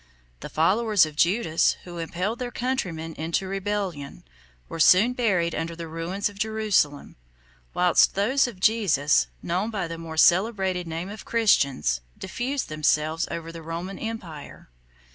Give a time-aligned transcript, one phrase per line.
[0.39, 4.23] The followers of Judas, who impelled their countrymen into rebellion,
[4.67, 7.17] were soon buried under the ruins of Jerusalem;
[7.75, 13.51] whilst those of Jesus, known by the more celebrated name of Christians, diffused themselves over
[13.51, 14.71] the Roman empire.